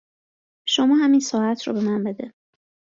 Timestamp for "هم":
0.95-1.11